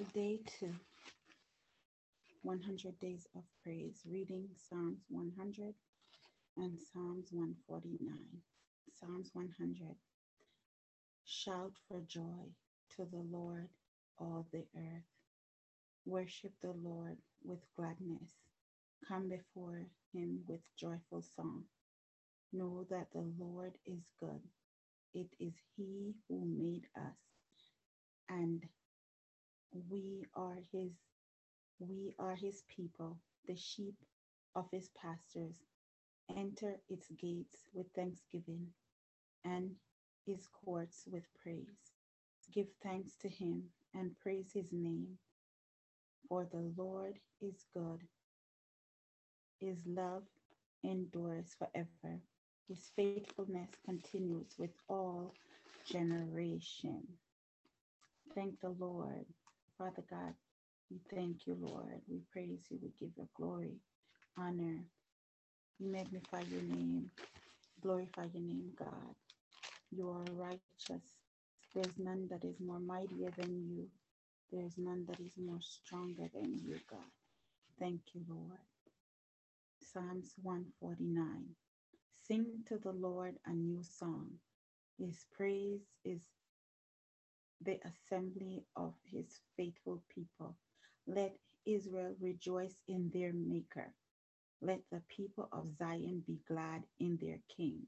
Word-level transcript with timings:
Day 0.00 0.40
two 0.58 0.72
100 2.42 2.98
Days 3.00 3.26
of 3.36 3.42
Praise, 3.62 4.00
reading 4.10 4.48
Psalms 4.56 5.04
100 5.10 5.74
and 6.56 6.78
Psalms 6.80 7.28
149. 7.30 8.16
Psalms 8.98 9.30
100. 9.34 9.94
Shout 11.26 11.72
for 11.86 12.00
joy 12.08 12.48
to 12.96 13.04
the 13.12 13.22
Lord, 13.30 13.68
all 14.18 14.46
the 14.52 14.64
earth. 14.74 15.04
Worship 16.06 16.52
the 16.62 16.72
Lord 16.72 17.18
with 17.44 17.60
gladness. 17.76 18.32
Come 19.06 19.28
before 19.28 19.82
him 20.14 20.40
with 20.48 20.60
joyful 20.78 21.22
song. 21.36 21.64
Know 22.54 22.86
that 22.88 23.08
the 23.12 23.26
Lord 23.38 23.74
is 23.84 24.02
good. 24.18 24.40
It 25.12 25.28
is 25.38 25.52
he 25.76 26.14
who 26.28 26.46
made 26.46 26.86
us, 26.96 27.18
and 28.30 28.64
we 29.90 30.26
are 30.34 30.58
his 30.72 30.92
we 31.78 32.14
are 32.18 32.36
his 32.36 32.62
people, 32.68 33.18
the 33.46 33.56
sheep 33.56 33.96
of 34.54 34.66
his 34.72 34.90
pastures. 34.90 35.56
Enter 36.36 36.76
its 36.88 37.08
gates 37.20 37.68
with 37.74 37.86
thanksgiving 37.94 38.68
and 39.44 39.76
his 40.26 40.46
courts 40.48 41.04
with 41.10 41.24
praise. 41.42 41.92
Give 42.52 42.68
thanks 42.82 43.16
to 43.22 43.28
him 43.28 43.64
and 43.94 44.18
praise 44.20 44.52
his 44.54 44.72
name. 44.72 45.18
For 46.28 46.46
the 46.50 46.72
Lord 46.76 47.18
is 47.40 47.64
good. 47.74 48.00
His 49.60 49.86
love 49.86 50.24
endures 50.84 51.54
forever. 51.58 52.20
His 52.68 52.90
faithfulness 52.96 53.70
continues 53.84 54.54
with 54.58 54.70
all 54.88 55.34
generation. 55.86 57.02
Thank 58.34 58.60
the 58.60 58.70
Lord. 58.70 59.26
Father 59.80 60.04
God, 60.10 60.36
we 60.90 61.00
thank 61.10 61.48
you, 61.48 61.56
Lord. 61.56 62.02
We 62.08 62.20
praise 62.32 62.68
you. 62.70 62.80
We 62.82 62.90
give 63.00 63.14
you 63.18 63.28
glory, 63.36 63.80
honor. 64.38 64.86
We 65.80 65.86
magnify 65.88 66.42
your 66.42 66.62
name, 66.62 67.12
glorify 67.80 68.24
your 68.34 68.42
name, 68.44 68.72
God. 68.78 69.16
You 69.92 70.10
are 70.10 70.24
righteous. 70.24 71.18
There's 71.74 71.98
none 71.98 72.28
that 72.30 72.44
is 72.44 72.60
more 72.60 72.80
mightier 72.80 73.30
than 73.36 73.68
you. 73.70 73.90
There's 74.52 74.78
none 74.78 75.06
that 75.06 75.20
is 75.20 75.38
more 75.38 75.60
stronger 75.62 76.28
than 76.32 76.60
you, 76.66 76.80
God. 76.90 77.12
Thank 77.78 78.02
you, 78.14 78.24
Lord. 78.28 78.60
Psalms 79.80 80.34
149. 80.42 81.56
Sing 82.22 82.64
to 82.66 82.78
the 82.78 82.92
Lord 82.92 83.36
a 83.46 83.52
new 83.54 83.82
song. 83.84 84.40
His 84.98 85.26
praise 85.32 85.82
is 86.04 86.28
the 87.60 87.78
assembly 87.84 88.64
of 88.76 88.94
his 89.04 89.40
faithful 89.56 90.02
people. 90.14 90.56
Let 91.06 91.32
Israel 91.66 92.14
rejoice 92.20 92.82
in 92.88 93.10
their 93.14 93.32
Maker. 93.34 93.94
Let 94.62 94.80
the 94.90 95.02
people 95.16 95.48
of 95.52 95.68
Zion 95.78 96.24
be 96.26 96.40
glad 96.48 96.82
in 97.00 97.18
their 97.20 97.38
King. 97.56 97.86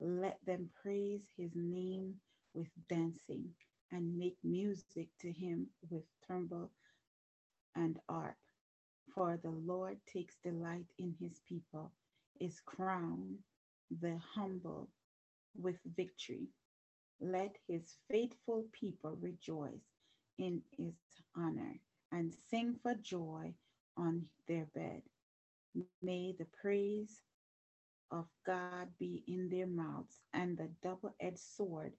Let 0.00 0.38
them 0.46 0.70
praise 0.82 1.22
his 1.36 1.52
name 1.54 2.16
with 2.54 2.68
dancing 2.88 3.54
and 3.92 4.18
make 4.18 4.36
music 4.44 5.08
to 5.20 5.32
him 5.32 5.68
with 5.90 6.04
timbrel 6.28 6.72
and 7.76 7.98
harp. 8.08 8.36
For 9.14 9.38
the 9.42 9.50
Lord 9.50 9.98
takes 10.12 10.36
delight 10.44 10.86
in 10.98 11.14
his 11.20 11.40
people, 11.48 11.92
is 12.40 12.60
crowned 12.66 13.38
the 13.90 14.18
humble 14.34 14.90
with 15.56 15.76
victory. 15.96 16.48
Let 17.20 17.56
his 17.66 17.96
faithful 18.10 18.64
people 18.72 19.16
rejoice 19.20 19.84
in 20.38 20.62
his 20.76 20.94
honor 21.36 21.80
and 22.12 22.34
sing 22.50 22.76
for 22.82 22.94
joy 22.94 23.54
on 23.96 24.26
their 24.46 24.66
bed. 24.74 25.02
May 26.02 26.34
the 26.38 26.46
praise 26.60 27.22
of 28.10 28.26
God 28.46 28.88
be 28.98 29.24
in 29.26 29.48
their 29.50 29.66
mouths 29.66 30.20
and 30.32 30.56
the 30.56 30.70
double 30.82 31.14
edged 31.20 31.38
sword 31.38 31.92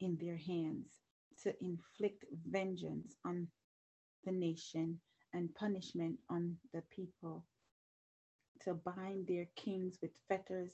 in 0.00 0.16
their 0.20 0.36
hands 0.36 1.00
to 1.42 1.54
inflict 1.62 2.24
vengeance 2.48 3.16
on 3.24 3.48
the 4.24 4.32
nation 4.32 5.00
and 5.32 5.54
punishment 5.54 6.18
on 6.28 6.56
the 6.72 6.82
people, 6.94 7.44
to 8.62 8.74
bind 8.74 9.26
their 9.26 9.46
kings 9.56 9.98
with 10.02 10.10
fetters, 10.28 10.72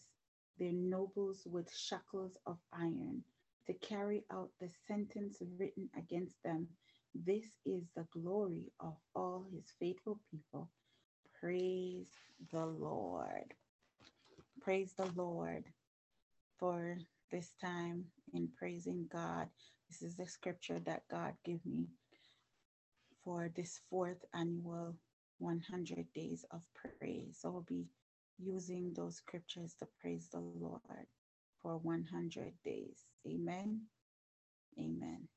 their 0.58 0.72
nobles 0.72 1.46
with 1.46 1.72
shackles 1.74 2.36
of 2.46 2.58
iron, 2.72 3.22
to 3.66 3.74
carry 3.74 4.24
out 4.32 4.50
the 4.60 4.70
sentence 4.86 5.42
written 5.58 5.88
against 5.96 6.36
them 6.44 6.68
this 7.24 7.46
is 7.64 7.84
the 7.94 8.06
glory 8.12 8.72
of 8.80 8.96
all 9.14 9.46
his 9.50 9.72
faithful 9.78 10.20
people. 10.30 10.68
Praise 11.40 12.08
the 12.52 12.66
Lord. 12.66 13.54
Praise 14.60 14.92
the 14.92 15.06
Lord 15.14 15.64
for 16.58 16.98
this 17.30 17.52
time 17.60 18.04
in 18.34 18.48
praising 18.58 19.06
God. 19.10 19.48
This 19.88 20.02
is 20.02 20.16
the 20.16 20.26
scripture 20.26 20.78
that 20.80 21.04
God 21.10 21.34
gave 21.44 21.64
me 21.64 21.86
for 23.24 23.50
this 23.54 23.80
fourth 23.88 24.24
annual 24.34 24.94
100 25.38 26.12
days 26.12 26.44
of 26.50 26.62
praise. 26.74 27.38
So 27.40 27.50
we'll 27.50 27.62
be 27.62 27.86
using 28.38 28.92
those 28.94 29.16
scriptures 29.16 29.74
to 29.78 29.86
praise 30.00 30.28
the 30.30 30.40
Lord 30.40 31.06
for 31.66 31.78
100 31.78 32.52
days. 32.64 33.00
Amen. 33.26 33.86
Amen. 34.78 35.28